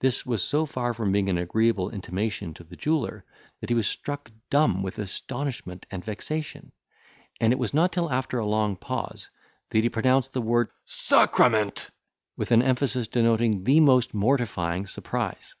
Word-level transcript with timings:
This 0.00 0.26
was 0.26 0.42
so 0.42 0.66
far 0.66 0.92
from 0.92 1.12
being 1.12 1.30
an 1.30 1.38
agreeable 1.38 1.88
intimation 1.88 2.54
to 2.54 2.64
the 2.64 2.74
jeweller, 2.74 3.24
that 3.60 3.70
he 3.70 3.74
was 3.74 3.86
struck 3.86 4.28
dumb 4.50 4.82
with 4.82 4.98
astonishment 4.98 5.86
and 5.92 6.04
vexation, 6.04 6.72
and 7.40 7.52
it 7.52 7.58
was 7.60 7.72
not 7.72 7.92
till 7.92 8.10
after 8.10 8.40
a 8.40 8.46
long 8.46 8.74
pause 8.74 9.30
that 9.70 9.84
he 9.84 9.88
pronounced 9.88 10.32
the 10.32 10.42
word 10.42 10.70
Sacrament! 10.86 11.90
with 12.36 12.50
an 12.50 12.62
emphasis 12.62 13.06
denoting 13.06 13.62
the 13.62 13.78
most 13.78 14.12
mortifying 14.12 14.88
surprise. 14.88 15.54